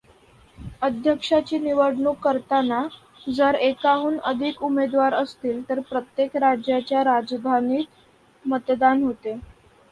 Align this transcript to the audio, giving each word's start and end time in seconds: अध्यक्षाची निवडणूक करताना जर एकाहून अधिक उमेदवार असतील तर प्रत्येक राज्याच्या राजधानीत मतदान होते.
अध्यक्षाची 0.81 1.57
निवडणूक 1.59 2.17
करताना 2.23 2.81
जर 3.27 3.55
एकाहून 3.57 4.17
अधिक 4.23 4.63
उमेदवार 4.63 5.13
असतील 5.13 5.61
तर 5.69 5.79
प्रत्येक 5.89 6.35
राज्याच्या 6.37 7.03
राजधानीत 7.03 8.47
मतदान 8.47 9.03
होते. 9.03 9.37